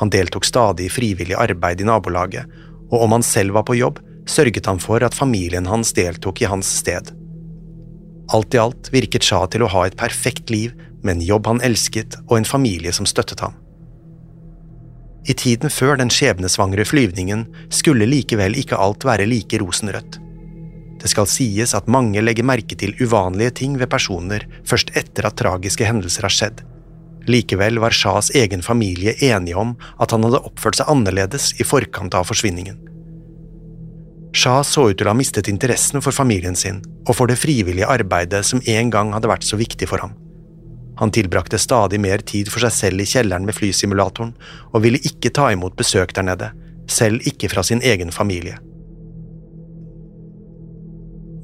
Han 0.02 0.12
deltok 0.12 0.44
stadig 0.44 0.90
i 0.90 0.92
frivillig 0.92 1.38
arbeid 1.40 1.80
i 1.80 1.86
nabolaget, 1.88 2.44
og 2.92 3.06
om 3.06 3.16
han 3.16 3.24
selv 3.24 3.56
var 3.56 3.64
på 3.64 3.78
jobb, 3.80 4.02
sørget 4.28 4.68
han 4.68 4.84
for 4.84 5.00
at 5.00 5.16
familien 5.16 5.72
hans 5.72 5.94
deltok 5.96 6.44
i 6.44 6.52
hans 6.52 6.76
sted. 6.82 7.08
Alt 8.36 8.52
i 8.52 8.60
alt 8.60 8.92
virket 8.92 9.24
Shah 9.24 9.48
til 9.48 9.64
å 9.64 9.72
ha 9.72 9.86
et 9.88 9.96
perfekt 9.96 10.52
liv 10.52 10.76
med 11.02 11.16
en 11.16 11.24
jobb 11.24 11.46
han 11.46 11.62
elsket 11.64 12.18
og 12.26 12.38
en 12.38 12.48
familie 12.48 12.92
som 12.94 13.06
støttet 13.06 13.40
ham. 13.44 13.56
I 15.28 15.34
tiden 15.36 15.70
før 15.70 15.98
den 16.00 16.10
skjebnesvangre 16.12 16.86
flyvningen 16.88 17.44
skulle 17.74 18.08
likevel 18.08 18.56
ikke 18.56 18.78
alt 18.80 19.04
være 19.04 19.26
like 19.28 19.60
rosenrødt. 19.60 20.18
Det 20.98 21.10
skal 21.12 21.28
sies 21.30 21.74
at 21.76 21.90
mange 21.90 22.22
legger 22.24 22.46
merke 22.46 22.78
til 22.78 22.96
uvanlige 22.98 23.54
ting 23.60 23.76
ved 23.78 23.90
personer 23.92 24.46
først 24.66 24.90
etter 24.98 25.28
at 25.28 25.36
tragiske 25.38 25.86
hendelser 25.86 26.26
har 26.26 26.34
skjedd. 26.34 26.62
Likevel 27.28 27.78
var 27.82 27.94
Shahs 27.94 28.30
egen 28.34 28.64
familie 28.64 29.14
enige 29.20 29.58
om 29.60 29.74
at 30.00 30.14
han 30.14 30.24
hadde 30.24 30.42
oppført 30.48 30.80
seg 30.80 30.90
annerledes 30.90 31.52
i 31.60 31.66
forkant 31.66 32.16
av 32.16 32.26
forsvinningen. 32.30 32.78
Shah 34.38 34.62
så 34.64 34.88
ut 34.90 34.98
til 34.98 35.08
å 35.08 35.12
ha 35.12 35.18
mistet 35.18 35.48
interessen 35.50 36.02
for 36.04 36.14
familien 36.14 36.56
sin 36.56 36.80
og 37.06 37.14
for 37.16 37.30
det 37.30 37.38
frivillige 37.40 37.88
arbeidet 37.88 38.44
som 38.46 38.64
en 38.64 38.90
gang 38.92 39.12
hadde 39.14 39.30
vært 39.30 39.46
så 39.46 39.60
viktig 39.60 39.88
for 39.90 40.02
ham. 40.04 40.16
Han 40.98 41.12
tilbrakte 41.14 41.60
stadig 41.62 42.00
mer 42.02 42.22
tid 42.26 42.50
for 42.50 42.64
seg 42.64 42.74
selv 42.74 43.02
i 43.02 43.06
kjelleren 43.06 43.46
med 43.46 43.54
flysimulatoren, 43.54 44.32
og 44.74 44.82
ville 44.82 44.98
ikke 45.06 45.30
ta 45.34 45.52
imot 45.54 45.76
besøk 45.78 46.14
der 46.16 46.26
nede, 46.26 46.50
selv 46.90 47.22
ikke 47.28 47.50
fra 47.52 47.62
sin 47.62 47.82
egen 47.86 48.10
familie. 48.14 48.58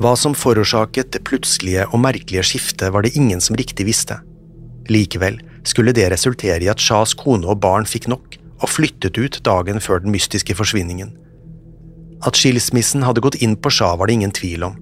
Hva 0.02 0.16
som 0.18 0.34
forårsaket 0.34 1.12
det 1.14 1.22
plutselige 1.28 1.86
og 1.86 2.02
merkelige 2.02 2.42
skiftet, 2.50 2.90
var 2.90 3.06
det 3.06 3.14
ingen 3.14 3.40
som 3.40 3.54
riktig 3.56 3.86
visste. 3.86 4.18
Likevel 4.90 5.38
skulle 5.64 5.94
det 5.96 6.10
resultere 6.12 6.60
i 6.66 6.72
at 6.72 6.82
Shahs 6.82 7.14
kone 7.16 7.46
og 7.46 7.62
barn 7.62 7.86
fikk 7.88 8.10
nok, 8.10 8.34
og 8.58 8.70
flyttet 8.70 9.18
ut 9.20 9.38
dagen 9.46 9.78
før 9.80 10.02
den 10.02 10.12
mystiske 10.14 10.56
forsvinningen. 10.58 11.14
At 12.26 12.38
skilsmissen 12.40 13.04
hadde 13.06 13.22
gått 13.22 13.38
inn 13.44 13.54
på 13.54 13.70
Shah 13.72 13.94
var 14.00 14.08
det 14.08 14.18
ingen 14.18 14.34
tvil 14.34 14.66
om. 14.66 14.76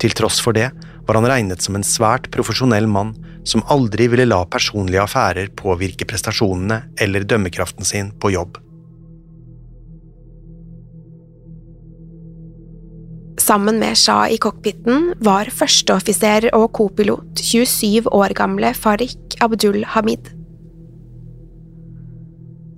Til 0.00 0.12
tross 0.16 0.40
for 0.42 0.56
det 0.56 0.70
var 1.06 1.18
han 1.18 1.28
regnet 1.28 1.64
som 1.64 1.76
en 1.76 1.86
svært 1.86 2.28
profesjonell 2.34 2.88
mann 2.90 3.14
som 3.44 3.64
aldri 3.72 4.08
ville 4.12 4.28
la 4.28 4.42
personlige 4.48 5.02
affærer 5.02 5.52
påvirke 5.56 6.06
prestasjonene 6.08 6.82
eller 7.00 7.24
dømmekraften 7.28 7.86
sin 7.88 8.12
på 8.20 8.32
jobb. 8.34 8.58
Sammen 13.40 13.80
med 13.80 13.96
Shah 13.98 14.28
i 14.30 14.36
cockpiten 14.38 15.14
var 15.24 15.48
førsteoffiser 15.50 16.50
og 16.54 16.68
kopilot 16.76 17.40
27 17.40 18.12
år 18.12 18.36
gamle 18.36 18.74
Farik 18.76 19.38
Abdul 19.42 19.80
Hamid. 19.94 20.28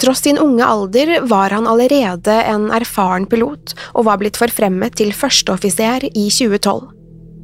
Tross 0.02 0.24
sin 0.24 0.38
unge 0.38 0.64
alder 0.66 1.12
var 1.30 1.52
han 1.54 1.66
allerede 1.70 2.38
en 2.50 2.70
erfaren 2.74 3.26
pilot 3.30 3.74
og 3.92 4.06
var 4.08 4.18
blitt 4.22 4.38
forfremmet 4.40 4.96
til 4.98 5.12
førsteoffiser 5.14 6.08
i 6.10 6.24
2012. 6.26 6.88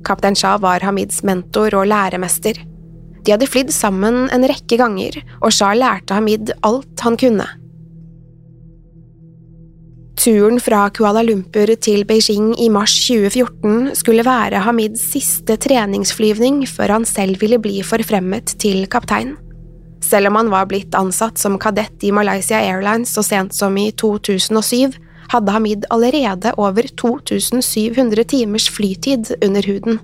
Kaptein 0.07 0.39
Shah 0.39 0.57
var 0.63 0.83
Hamids 0.87 1.23
mentor 1.27 1.75
og 1.79 1.87
læremester. 1.91 2.59
De 3.29 3.35
hadde 3.35 3.45
flydd 3.45 3.69
sammen 3.77 4.23
en 4.33 4.45
rekke 4.49 4.79
ganger, 4.81 5.19
og 5.45 5.53
Shah 5.53 5.75
lærte 5.77 6.17
Hamid 6.17 6.49
alt 6.65 7.03
han 7.05 7.19
kunne. 7.21 7.45
Turen 10.17 10.57
fra 10.65 10.87
Kuala 10.97 11.21
Lumpur 11.21 11.75
til 11.77 12.07
Beijing 12.09 12.55
i 12.57 12.71
mars 12.73 12.97
2014 13.05 13.93
skulle 14.01 14.25
være 14.25 14.65
Hamids 14.65 15.05
siste 15.13 15.59
treningsflyvning 15.61 16.63
før 16.73 16.97
han 16.97 17.05
selv 17.05 17.37
ville 17.45 17.61
bli 17.61 17.85
forfremmet 17.85 18.57
til 18.65 18.89
kaptein. 18.89 19.37
Selv 20.01 20.33
om 20.33 20.41
han 20.41 20.49
var 20.49 20.65
blitt 20.73 20.97
ansatt 20.97 21.37
som 21.37 21.61
kadett 21.61 22.01
i 22.09 22.15
Malaysia 22.17 22.65
Airlines 22.65 23.13
så 23.13 23.21
sent 23.29 23.53
som 23.53 23.77
i 23.77 23.91
2007, 23.93 24.97
hadde 25.37 25.53
Hamid 25.53 25.85
allerede 25.93 26.57
over 26.57 26.89
2700 26.97 28.25
timers 28.33 28.73
flytid 28.73 29.37
under 29.45 29.69
huden. 29.69 30.01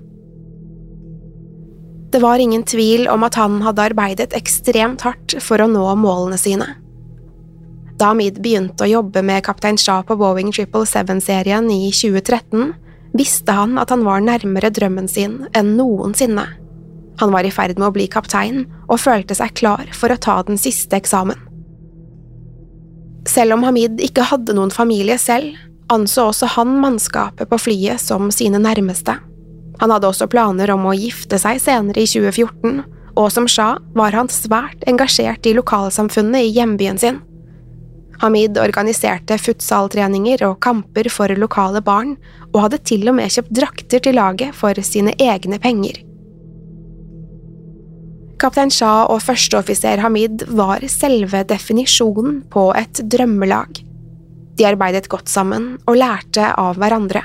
Det 2.15 2.21
var 2.21 2.39
ingen 2.39 2.63
tvil 2.63 3.09
om 3.11 3.25
at 3.27 3.35
han 3.35 3.57
hadde 3.59 3.83
arbeidet 3.89 4.33
ekstremt 4.37 5.01
hardt 5.03 5.33
for 5.43 5.59
å 5.59 5.65
nå 5.67 5.83
målene 5.99 6.37
sine. 6.39 6.67
Da 7.99 8.13
Hamid 8.13 8.37
begynte 8.39 8.85
å 8.85 8.87
jobbe 8.87 9.19
med 9.19 9.43
kaptein 9.43 9.75
Shah 9.75 9.99
på 10.07 10.15
Boeing 10.21 10.53
777-serien 10.55 11.67
i 11.75 11.89
2013, 11.91 12.71
visste 13.19 13.57
han 13.59 13.75
at 13.83 13.91
han 13.91 14.07
var 14.07 14.23
nærmere 14.23 14.71
drømmen 14.71 15.11
sin 15.11 15.41
enn 15.51 15.75
noensinne. 15.75 16.47
Han 17.19 17.35
var 17.35 17.43
i 17.43 17.51
ferd 17.51 17.75
med 17.75 17.89
å 17.89 17.97
bli 17.99 18.07
kaptein 18.07 18.63
og 18.87 19.03
følte 19.03 19.35
seg 19.35 19.51
klar 19.59 19.91
for 19.91 20.15
å 20.15 20.21
ta 20.29 20.39
den 20.47 20.55
siste 20.55 20.95
eksamen. 20.95 21.43
Selv 23.27 23.59
om 23.59 23.67
Hamid 23.67 23.99
ikke 23.99 24.31
hadde 24.31 24.55
noen 24.55 24.71
familie 24.71 25.19
selv, 25.19 25.51
anså 25.91 26.29
også 26.31 26.55
han 26.55 26.77
mannskapet 26.79 27.51
på 27.51 27.65
flyet 27.67 28.07
som 28.07 28.31
sine 28.31 28.63
nærmeste. 28.63 29.19
Han 29.81 29.91
hadde 29.91 30.07
også 30.09 30.27
planer 30.31 30.71
om 30.73 30.85
å 30.87 30.95
gifte 30.95 31.39
seg 31.41 31.59
senere 31.63 32.03
i 32.03 32.09
2014, 32.09 32.83
og 33.15 33.31
som 33.31 33.47
Shah 33.47 33.79
var 33.95 34.15
han 34.15 34.31
svært 34.31 34.83
engasjert 34.89 35.47
i 35.47 35.55
lokalsamfunnet 35.55 36.47
i 36.47 36.53
hjembyen 36.55 36.99
sin. 36.99 37.21
Hamid 38.21 38.57
organiserte 38.61 39.37
futsaltreninger 39.41 40.43
og 40.47 40.59
kamper 40.63 41.09
for 41.11 41.31
lokale 41.35 41.81
barn, 41.83 42.15
og 42.53 42.61
hadde 42.65 42.83
til 42.87 43.07
og 43.11 43.17
med 43.17 43.33
kjøpt 43.33 43.55
drakter 43.55 44.03
til 44.03 44.15
laget 44.15 44.55
for 44.55 44.79
sine 44.87 45.15
egne 45.19 45.59
penger. 45.59 45.99
Kaptein 48.39 48.71
Shah 48.71 49.07
og 49.11 49.21
førsteoffiser 49.23 50.01
Hamid 50.03 50.43
var 50.55 50.83
selve 50.91 51.43
definisjonen 51.47 52.41
på 52.51 52.67
et 52.75 52.99
drømmelag. 53.11 53.79
De 54.55 54.67
arbeidet 54.67 55.07
godt 55.11 55.31
sammen 55.31 55.75
og 55.87 55.97
lærte 55.99 56.51
av 56.59 56.79
hverandre. 56.79 57.23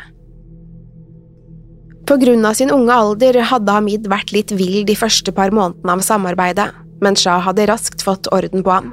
På 2.11 2.17
grunn 2.17 2.43
av 2.45 2.57
sin 2.59 2.71
unge 2.75 2.91
alder 2.91 3.37
hadde 3.47 3.71
Hamid 3.71 4.09
vært 4.11 4.33
litt 4.35 4.51
vill 4.59 4.81
de 4.83 4.97
første 4.99 5.31
par 5.31 5.53
månedene 5.55 5.95
av 5.95 6.01
samarbeidet, 6.03 6.65
men 6.99 7.15
Shah 7.15 7.39
hadde 7.47 7.69
raskt 7.71 8.03
fått 8.03 8.27
orden 8.35 8.65
på 8.67 8.73
ham. 8.75 8.89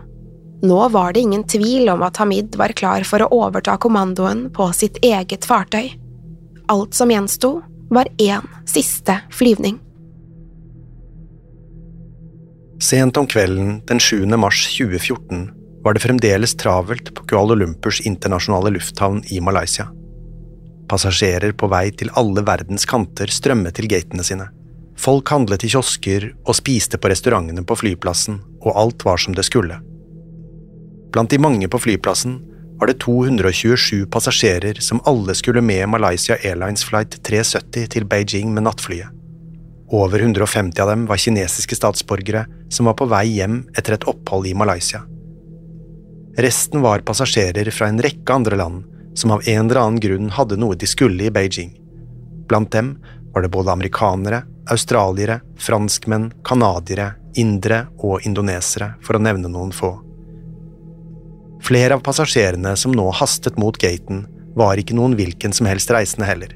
Nå 0.62 0.77
var 0.93 1.15
det 1.15 1.24
ingen 1.25 1.41
tvil 1.50 1.89
om 1.89 2.05
at 2.05 2.21
Hamid 2.21 2.53
var 2.62 2.75
klar 2.77 3.01
for 3.09 3.25
å 3.25 3.32
overta 3.39 3.80
kommandoen 3.82 4.45
på 4.53 4.69
sitt 4.69 5.01
eget 5.01 5.49
fartøy. 5.49 5.95
Alt 6.69 6.93
som 6.93 7.10
gjensto, 7.10 7.56
var 7.89 8.06
én 8.21 8.45
siste 8.69 9.17
flyvning. 9.34 9.82
Sent 12.77 13.17
om 13.17 13.25
kvelden 13.25 13.80
den 13.89 13.97
7. 13.97 14.27
mars 14.38 14.62
2014 14.77 15.47
var 15.82 15.97
det 15.97 16.06
fremdeles 16.06 16.53
travelt 16.62 17.15
på 17.17 17.25
Kuala 17.34 17.58
Lumpurs 17.58 18.03
internasjonale 18.06 18.77
lufthavn 18.77 19.23
i 19.34 19.41
Malaysia. 19.41 19.89
Passasjerer 20.88 21.52
på 21.52 21.67
vei 21.71 21.89
til 21.91 22.12
alle 22.19 22.43
verdens 22.47 22.88
kanter 22.88 23.32
strømmet 23.32 23.76
til 23.76 23.89
gatene 23.91 24.23
sine. 24.23 24.47
Folk 24.97 25.30
handlet 25.30 25.65
i 25.67 25.71
kiosker 25.71 26.32
og 26.47 26.56
spiste 26.58 26.97
på 26.97 27.12
restaurantene 27.12 27.63
på 27.67 27.76
flyplassen, 27.78 28.39
og 28.63 28.80
alt 28.80 29.06
var 29.06 29.21
som 29.21 29.36
det 29.38 29.45
skulle. 29.45 29.78
Blant 31.13 31.32
de 31.32 31.39
mange 31.41 31.67
på 31.69 31.80
flyplassen 31.82 32.39
var 32.80 32.89
det 32.89 33.00
227 33.04 34.08
passasjerer 34.13 34.82
som 34.86 35.02
alle 35.10 35.36
skulle 35.38 35.62
med 35.65 35.89
Malaysia 35.89 36.38
Airlines 36.43 36.86
flight 36.86 37.19
370 37.26 37.88
til 37.93 38.06
Beijing 38.06 38.54
med 38.54 38.67
nattflyet. 38.67 39.13
Over 39.88 40.19
150 40.19 40.82
av 40.84 40.89
dem 40.91 41.06
var 41.08 41.19
kinesiske 41.21 41.78
statsborgere 41.78 42.43
som 42.69 42.89
var 42.89 42.97
på 43.00 43.08
vei 43.08 43.23
hjem 43.38 43.62
etter 43.78 43.95
et 43.95 44.08
opphold 44.12 44.50
i 44.50 44.56
Malaysia. 44.58 45.06
Resten 46.38 46.84
var 46.84 47.06
passasjerer 47.08 47.71
fra 47.73 47.88
en 47.89 48.02
rekke 48.04 48.34
andre 48.34 48.60
land 48.60 48.84
som 49.17 49.32
av 49.34 49.41
en 49.49 49.65
eller 49.65 49.82
annen 49.82 49.99
grunn 49.99 50.30
hadde 50.30 50.60
noe 50.62 50.77
de 50.77 50.88
skulle 50.89 51.25
i 51.25 51.34
Beijing. 51.34 51.71
Blant 52.47 52.71
dem 52.71 52.97
var 53.34 53.41
det 53.41 53.49
både 53.49 53.73
amerikanere, 53.73 54.43
australiere, 54.69 55.39
franskmenn, 55.58 56.30
canadiere, 56.45 57.15
indere 57.36 57.88
og 57.97 58.25
indonesere, 58.25 58.93
for 59.01 59.17
å 59.17 59.23
nevne 59.23 59.49
noen 59.49 59.73
få. 59.73 59.95
Flere 61.65 61.97
av 61.97 62.06
passasjerene 62.06 62.75
som 62.77 62.93
nå 62.93 63.10
hastet 63.17 63.58
mot 63.58 63.77
gaten, 63.82 64.25
var 64.58 64.77
ikke 64.77 64.95
noen 64.97 65.17
hvilken 65.17 65.53
som 65.53 65.69
helst 65.69 65.91
reisende 65.93 66.30
heller. 66.30 66.53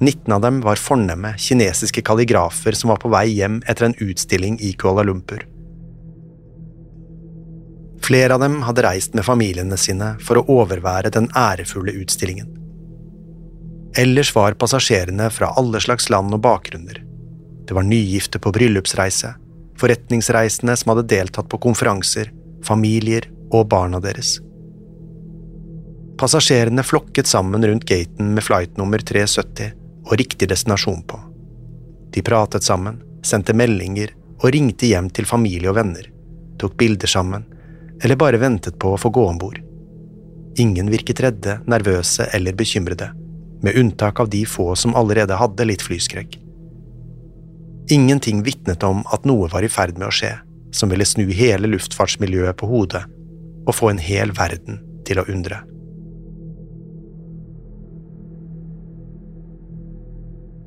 19 0.00 0.32
av 0.32 0.44
dem 0.44 0.60
var 0.64 0.80
fornemme 0.80 1.34
kinesiske 1.40 2.04
kalligrafer 2.04 2.76
som 2.76 2.92
var 2.92 3.00
på 3.00 3.08
vei 3.12 3.26
hjem 3.32 3.62
etter 3.64 3.88
en 3.88 3.96
utstilling 4.04 4.58
i 4.60 4.74
Kuala 4.76 5.04
Lumpur. 5.08 5.40
Flere 8.06 8.34
av 8.34 8.40
dem 8.40 8.60
hadde 8.62 8.84
reist 8.86 9.14
med 9.18 9.24
familiene 9.26 9.76
sine 9.80 10.12
for 10.22 10.38
å 10.38 10.44
overvære 10.60 11.10
den 11.10 11.26
ærefulle 11.34 11.96
utstillingen. 12.04 12.52
Ellers 13.98 14.30
var 14.36 14.54
passasjerene 14.60 15.26
fra 15.32 15.48
alle 15.58 15.80
slags 15.82 16.10
land 16.12 16.34
og 16.36 16.42
bakgrunner. 16.44 17.00
Det 17.66 17.74
var 17.74 17.82
nygifte 17.82 18.38
på 18.38 18.52
bryllupsreise, 18.54 19.32
forretningsreisende 19.80 20.76
som 20.76 20.92
hadde 20.92 21.08
deltatt 21.10 21.48
på 21.50 21.58
konferanser, 21.64 22.30
familier 22.64 23.26
og 23.50 23.66
barna 23.72 23.98
deres. 24.04 24.36
Passasjerene 26.20 26.84
flokket 26.86 27.26
sammen 27.26 27.66
rundt 27.66 27.88
gaten 27.88 28.30
med 28.36 28.44
flight 28.44 28.78
nummer 28.78 29.02
370 29.02 29.74
og 30.06 30.14
riktig 30.20 30.48
destinasjon 30.52 31.02
på. 31.08 31.18
De 32.14 32.22
pratet 32.22 32.62
sammen, 32.62 33.02
sendte 33.26 33.56
meldinger 33.56 34.14
og 34.38 34.52
ringte 34.54 34.86
hjem 34.92 35.10
til 35.10 35.26
familie 35.26 35.72
og 35.72 35.80
venner, 35.80 36.06
tok 36.60 36.78
bilder 36.78 37.10
sammen, 37.10 37.42
eller 38.02 38.16
bare 38.16 38.40
ventet 38.40 38.78
på 38.78 38.92
å 38.94 39.00
få 39.00 39.10
gå 39.10 39.26
om 39.26 39.38
bord. 39.38 39.60
Ingen 40.56 40.90
virket 40.90 41.20
redde, 41.20 41.58
nervøse 41.68 42.28
eller 42.36 42.56
bekymrede, 42.56 43.10
med 43.62 43.76
unntak 43.76 44.20
av 44.20 44.30
de 44.32 44.44
få 44.48 44.74
som 44.76 44.94
allerede 44.96 45.36
hadde 45.36 45.68
litt 45.68 45.84
flyskrekk. 45.84 46.38
Ingenting 47.92 48.42
vitnet 48.42 48.82
om 48.82 49.04
at 49.12 49.26
noe 49.28 49.48
var 49.52 49.64
i 49.64 49.70
ferd 49.70 49.98
med 49.98 50.08
å 50.08 50.14
skje, 50.14 50.32
som 50.74 50.90
ville 50.90 51.06
snu 51.06 51.28
hele 51.30 51.70
luftfartsmiljøet 51.70 52.58
på 52.58 52.68
hodet 52.70 53.04
og 53.66 53.74
få 53.74 53.90
en 53.92 54.02
hel 54.02 54.32
verden 54.36 54.80
til 55.06 55.20
å 55.20 55.26
undre. 55.30 55.60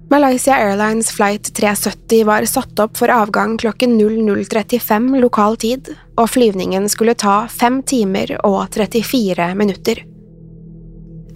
Malaysia 0.10 0.56
Airlines 0.58 1.12
flight 1.12 1.54
370 1.54 2.24
var 2.26 2.45
satt 2.45 2.80
opp 2.80 2.98
for 2.98 3.12
avgang 3.13 3.58
klokken 3.62 3.91
00.35 4.02 5.19
lokal 5.22 5.58
tid, 5.62 5.91
og 6.17 6.32
flyvningen 6.34 6.89
skulle 6.89 7.13
ta 7.13 7.43
5 7.45 7.84
timer 7.91 8.34
og 8.41 8.74
34 8.74 9.52
minutter. 9.60 10.02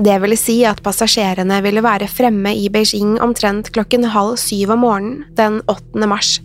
Det 0.03 0.17
ville 0.25 0.39
si 0.41 0.57
at 0.65 0.81
passasjerene 0.81 1.61
ville 1.61 1.85
være 1.85 2.09
fremme 2.09 2.55
i 2.57 2.65
Beijing 2.73 3.19
omtrent 3.21 3.69
klokken 3.77 4.09
halv 4.09 4.41
syv 4.41 4.73
om 4.73 4.81
morgenen 4.87 5.23
den 5.37 5.61
8. 5.69 6.09
mars. 6.09 6.39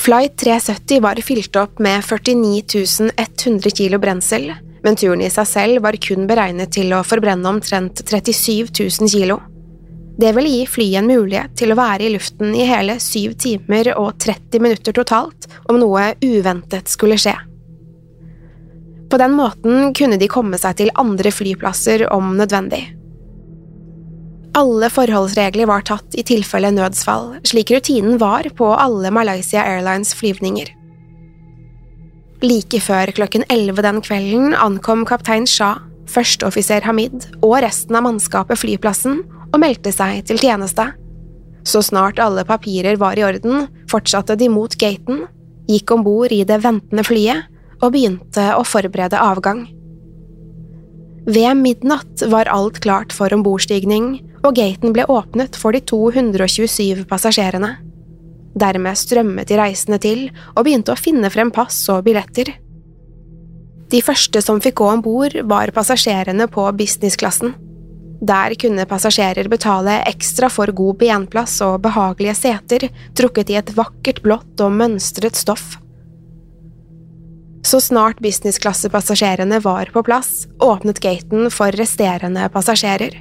Flight 0.00 0.40
370 0.40 1.04
var 1.04 1.20
fylt 1.20 1.56
opp 1.60 1.78
med 1.84 2.00
49 2.00 3.12
100 3.12 3.76
kilo 3.76 4.00
brensel, 4.00 4.54
men 4.82 4.96
turen 4.96 5.20
i 5.20 5.28
seg 5.28 5.52
selv 5.52 5.84
var 5.84 6.00
kun 6.00 6.24
beregnet 6.26 6.72
til 6.80 6.96
å 6.96 7.04
forbrenne 7.04 7.58
omtrent 7.58 8.00
37 8.08 8.72
000 8.72 9.12
kilo. 9.12 9.44
Det 10.18 10.32
ville 10.32 10.48
gi 10.48 10.66
flyet 10.66 11.00
en 11.00 11.10
mulighet 11.10 11.56
til 11.58 11.74
å 11.74 11.78
være 11.78 12.06
i 12.06 12.12
luften 12.14 12.54
i 12.54 12.66
hele 12.68 13.00
7 13.02 13.34
timer 13.40 13.90
og 13.96 14.12
30 14.22 14.62
minutter 14.62 14.94
totalt 14.94 15.48
om 15.66 15.80
noe 15.82 16.12
uventet 16.22 16.90
skulle 16.92 17.18
skje. 17.18 17.34
På 19.10 19.18
den 19.18 19.34
måten 19.34 19.90
kunne 19.94 20.18
de 20.18 20.30
komme 20.30 20.58
seg 20.58 20.78
til 20.78 20.92
andre 20.98 21.32
flyplasser 21.34 22.06
om 22.14 22.36
nødvendig. 22.38 22.84
Alle 24.54 24.86
forholdsregler 24.90 25.66
var 25.66 25.82
tatt 25.86 26.14
i 26.14 26.22
tilfelle 26.26 26.70
nødsfall, 26.70 27.40
slik 27.42 27.72
rutinen 27.74 28.20
var 28.22 28.46
på 28.54 28.70
alle 28.70 29.10
Malaysia 29.10 29.64
Airlines 29.66 30.14
flyvninger. 30.14 30.70
Like 32.44 32.78
før 32.82 33.10
klokken 33.16 33.46
elleve 33.50 33.82
den 33.82 33.98
kvelden 34.04 34.54
ankom 34.54 35.02
kaptein 35.08 35.46
Shah, 35.50 35.82
førsteoffiser 36.06 36.86
Hamid 36.86 37.26
og 37.40 37.56
resten 37.64 37.98
av 37.98 38.06
mannskapet 38.06 38.60
flyplassen 38.60 39.24
og 39.54 39.62
meldte 39.62 39.92
seg 39.94 40.24
til 40.28 40.40
tjeneste. 40.42 40.88
Så 41.64 41.80
snart 41.86 42.20
alle 42.20 42.44
papirer 42.44 42.98
var 43.00 43.16
i 43.18 43.24
orden, 43.24 43.68
fortsatte 43.90 44.36
de 44.36 44.50
mot 44.52 44.74
gaten, 44.80 45.24
gikk 45.70 45.94
om 45.94 46.02
bord 46.04 46.34
i 46.34 46.42
det 46.44 46.58
ventende 46.64 47.06
flyet 47.06 47.46
og 47.80 47.94
begynte 47.94 48.50
å 48.58 48.64
forberede 48.66 49.20
avgang. 49.20 49.64
Ved 51.24 51.56
midnatt 51.56 52.20
var 52.28 52.50
alt 52.52 52.82
klart 52.84 53.14
for 53.16 53.32
ombordstigning, 53.32 54.18
og 54.44 54.58
gaten 54.58 54.92
ble 54.92 55.06
åpnet 55.08 55.56
for 55.56 55.72
de 55.72 55.80
227 55.80 57.06
passasjerene. 57.08 57.70
Dermed 58.54 58.98
strømmet 59.00 59.48
de 59.48 59.56
reisende 59.58 59.98
til 60.02 60.26
og 60.52 60.66
begynte 60.66 60.92
å 60.92 61.00
finne 61.00 61.30
frem 61.32 61.50
pass 61.54 61.78
og 61.90 62.04
billetter. 62.06 62.52
De 63.90 64.02
første 64.04 64.42
som 64.44 64.60
fikk 64.62 64.82
gå 64.82 64.90
om 64.90 65.02
bord, 65.04 65.34
var 65.48 65.72
passasjerene 65.74 66.46
på 66.52 66.66
businessklassen. 66.76 67.54
Der 68.24 68.54
kunne 68.56 68.86
passasjerer 68.88 69.48
betale 69.52 69.98
ekstra 70.08 70.48
for 70.48 70.70
god 70.72 70.96
benplass 71.02 71.58
og 71.64 71.82
behagelige 71.84 72.36
seter, 72.38 72.86
trukket 73.18 73.50
i 73.52 73.58
et 73.60 73.72
vakkert 73.76 74.22
blått 74.24 74.62
og 74.64 74.72
mønstret 74.72 75.36
stoff. 75.36 75.74
Så 77.64 77.82
snart 77.84 78.22
businessklassepassasjerene 78.24 79.58
var 79.64 79.92
på 79.92 80.04
plass, 80.06 80.46
åpnet 80.62 81.02
gaten 81.04 81.50
for 81.52 81.74
resterende 81.76 82.48
passasjerer. 82.54 83.18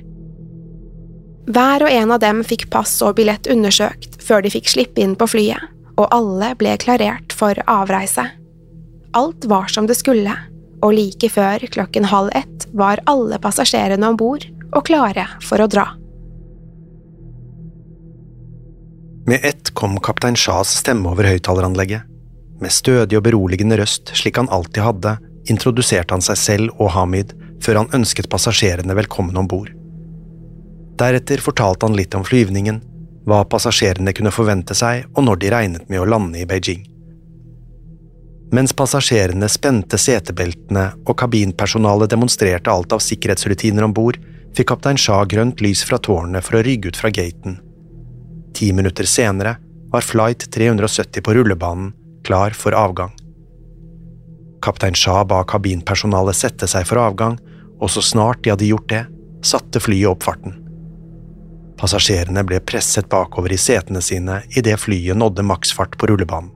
Hver 1.51 1.83
og 1.83 1.91
en 1.91 2.15
av 2.15 2.23
dem 2.23 2.39
fikk 2.47 2.69
pass 2.71 2.95
og 3.03 3.17
billett 3.19 3.49
undersøkt 3.51 4.21
før 4.23 4.45
de 4.45 4.53
fikk 4.53 4.71
slippe 4.71 5.03
inn 5.03 5.17
på 5.19 5.27
flyet, 5.35 5.71
og 5.99 6.07
alle 6.15 6.53
ble 6.59 6.77
klarert 6.79 7.35
for 7.35 7.59
avreise. 7.67 8.29
Alt 9.19 9.51
var 9.51 9.67
som 9.71 9.89
det 9.89 9.99
skulle, 9.99 10.31
og 10.83 10.95
like 10.95 11.27
før 11.31 11.63
klokken 11.75 12.07
halv 12.07 12.31
ett 12.39 12.67
var 12.71 13.03
alle 13.11 13.39
passasjerene 13.43 14.13
om 14.13 14.19
bord 14.19 14.47
og 14.73 14.85
klare 14.87 15.27
for 15.43 15.63
å 15.63 15.69
dra. 15.69 15.85
Med 19.25 19.45
ett 19.47 19.71
kom 19.73 19.99
kaptein 20.03 20.35
Shahs 20.35 20.73
stemme 20.81 21.13
over 21.13 21.29
høyttaleranlegget. 21.29 22.09
Med 22.59 22.71
stødig 22.71 23.17
og 23.17 23.23
beroligende 23.23 23.77
røst, 23.79 24.11
slik 24.19 24.37
han 24.39 24.51
alltid 24.51 24.83
hadde, 24.83 25.15
introduserte 25.51 26.15
han 26.15 26.23
seg 26.23 26.39
selv 26.39 26.81
og 26.81 26.91
Hamid 26.95 27.31
før 27.63 27.81
han 27.81 27.93
ønsket 27.95 28.29
passasjerene 28.31 28.95
velkommen 28.97 29.37
om 29.39 29.47
bord. 29.47 29.71
Deretter 30.99 31.41
fortalte 31.43 31.87
han 31.87 31.95
litt 31.97 32.15
om 32.15 32.25
flyvningen, 32.27 32.81
hva 33.23 33.43
passasjerene 33.47 34.13
kunne 34.15 34.33
forvente 34.35 34.75
seg 34.75 35.07
og 35.13 35.23
når 35.25 35.39
de 35.39 35.53
regnet 35.53 35.87
med 35.91 36.03
å 36.03 36.09
lande 36.09 36.41
i 36.41 36.47
Beijing. 36.47 36.83
Mens 38.53 38.75
passasjerene 38.77 39.47
spente 39.49 39.97
setebeltene 39.97 40.89
og 41.07 41.15
kabinpersonalet 41.17 42.11
demonstrerte 42.11 42.69
alt 42.69 42.93
av 42.93 43.01
sikkerhetsrutiner 43.01 43.87
om 43.87 43.95
bord, 43.95 44.19
fikk 44.57 44.69
kaptein 44.69 44.99
Shah 45.01 45.25
grønt 45.29 45.61
lys 45.65 45.83
fra 45.87 45.97
tårnet 45.97 46.45
for 46.45 46.59
å 46.59 46.63
rygge 46.65 46.91
ut 46.91 46.99
fra 46.99 47.11
gaten. 47.13 47.59
Ti 48.53 48.69
minutter 48.73 49.07
senere 49.09 49.57
var 49.93 50.05
flight 50.05 50.47
370 50.53 51.25
på 51.25 51.33
rullebanen, 51.37 51.91
klar 52.25 52.53
for 52.57 52.77
avgang. 52.77 53.11
Kaptein 54.63 54.95
Shah 54.95 55.23
ba 55.27 55.41
kabinpersonalet 55.43 56.37
sette 56.37 56.69
seg 56.69 56.85
for 56.87 57.01
avgang, 57.01 57.39
og 57.81 57.89
så 57.91 58.01
snart 58.01 58.43
de 58.43 58.53
hadde 58.53 58.69
gjort 58.69 58.89
det, 58.89 59.05
satte 59.43 59.81
flyet 59.83 60.07
opp 60.13 60.23
farten. 60.23 60.59
Passasjerene 61.79 62.45
ble 62.47 62.61
presset 62.63 63.09
bakover 63.11 63.51
i 63.51 63.59
setene 63.59 64.01
sine 64.01 64.43
idet 64.55 64.77
flyet 64.79 65.17
nådde 65.19 65.43
maksfart 65.43 65.97
på 65.99 66.07
rullebanen. 66.07 66.53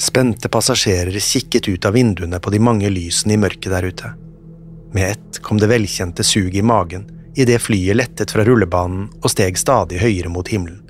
Spente 0.00 0.48
passasjerer 0.48 1.20
kikket 1.20 1.68
ut 1.68 1.84
av 1.84 1.92
vinduene 1.92 2.40
på 2.40 2.50
de 2.50 2.58
mange 2.58 2.88
lysene 2.88 3.36
i 3.36 3.40
mørket 3.40 3.68
der 3.70 3.86
ute. 3.86 4.12
Med 4.92 5.10
ett 5.10 5.42
kom 5.42 5.58
det 5.58 5.70
velkjente 5.70 6.24
suget 6.24 6.54
i 6.54 6.62
magen 6.62 7.06
idet 7.36 7.62
flyet 7.62 7.96
lettet 7.96 8.32
fra 8.34 8.44
rullebanen 8.44 9.06
og 9.22 9.30
steg 9.30 9.58
stadig 9.58 10.00
høyere 10.02 10.32
mot 10.32 10.48
himmelen. 10.50 10.82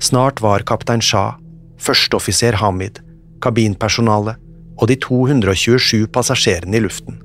Snart 0.00 0.40
var 0.44 0.64
kaptein 0.68 1.02
Shah, 1.04 1.36
førsteoffiser 1.80 2.56
Hamid, 2.60 3.00
kabinpersonalet 3.44 4.40
og 4.76 4.88
de 4.88 4.96
227 5.00 6.06
passasjerene 6.12 6.76
i 6.76 6.84
luften. 6.84 7.20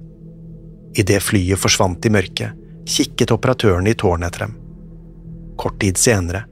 Idet 0.96 1.24
flyet 1.24 1.60
forsvant 1.60 2.06
i 2.06 2.12
mørket, 2.12 2.56
kikket 2.88 3.32
operatørene 3.32 3.92
i 3.92 3.98
tårnet 3.98 4.32
etter 4.32 4.46
dem. 4.46 4.58
Kort 5.60 5.80
tid 5.84 6.00
senere 6.00 6.46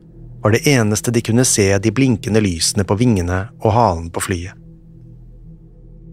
var 0.44 0.56
det 0.56 0.68
eneste 0.72 1.12
de 1.12 1.24
kunne 1.24 1.44
se 1.48 1.68
de 1.84 1.92
blinkende 1.92 2.40
lysene 2.44 2.86
på 2.88 2.96
vingene 3.00 3.42
og 3.60 3.74
halen 3.76 4.08
på 4.12 4.24
flyet. 4.24 4.59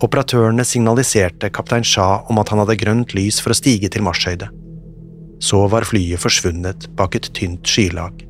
Operatørene 0.05 0.65
signaliserte 0.69 1.49
kaptein 1.49 1.85
Shah 1.87 2.27
om 2.31 2.41
at 2.41 2.51
han 2.53 2.61
hadde 2.61 2.77
grønt 2.83 3.15
lys 3.17 3.39
for 3.41 3.55
å 3.55 3.57
stige 3.57 3.89
til 3.93 4.05
marshøyde. 4.05 4.51
Så 5.41 5.63
var 5.73 5.87
flyet 5.89 6.21
forsvunnet 6.21 6.89
bak 6.99 7.17
et 7.17 7.31
tynt 7.37 7.65
skylag. 7.65 8.27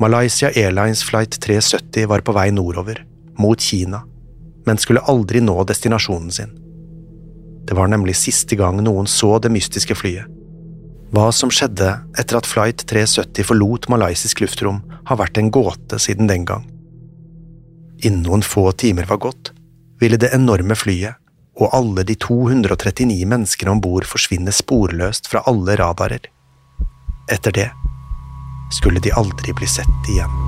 Malaysia 0.00 0.48
Airlines 0.54 1.02
flight 1.04 1.36
370 1.42 2.06
var 2.08 2.22
på 2.24 2.32
vei 2.36 2.48
nordover, 2.54 3.02
mot 3.36 3.60
Kina, 3.60 4.04
men 4.64 4.80
skulle 4.80 5.04
aldri 5.10 5.42
nå 5.44 5.56
destinasjonen 5.68 6.32
sin. 6.32 6.54
Det 7.68 7.76
var 7.76 7.90
nemlig 7.92 8.16
siste 8.16 8.56
gang 8.56 8.80
noen 8.80 9.08
så 9.10 9.34
det 9.42 9.52
mystiske 9.52 9.96
flyet. 9.98 10.30
Hva 11.12 11.28
som 11.32 11.52
skjedde 11.52 11.90
etter 12.20 12.38
at 12.38 12.48
flight 12.48 12.84
370 12.88 13.44
forlot 13.48 13.88
malaysisk 13.92 14.40
luftrom, 14.44 14.80
har 15.08 15.20
vært 15.20 15.40
en 15.40 15.52
gåte 15.52 16.00
siden 16.00 16.28
den 16.28 16.44
gang. 16.48 16.66
Innen 18.04 18.24
noen 18.26 18.44
få 18.44 18.68
timer 18.76 19.08
var 19.08 19.20
gått, 19.24 19.52
ville 20.00 20.16
det 20.16 20.34
enorme 20.34 20.76
flyet 20.78 21.18
og 21.58 21.74
alle 21.74 22.04
de 22.06 22.14
239 22.14 23.26
menneskene 23.26 23.74
om 23.74 23.80
bord 23.82 24.06
forsvinne 24.06 24.54
sporløst 24.54 25.26
fra 25.30 25.42
alle 25.50 25.74
radarer. 25.80 26.30
Etter 27.32 27.54
det 27.54 27.70
skulle 28.78 29.02
de 29.02 29.14
aldri 29.16 29.54
bli 29.56 29.66
sett 29.66 30.12
igjen. 30.12 30.47